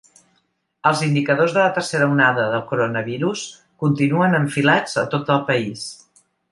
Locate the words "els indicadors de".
0.91-1.61